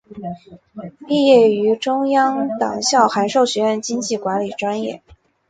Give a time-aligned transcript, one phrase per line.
[1.07, 5.03] 毕业于中央党校函授学院经济管理专业。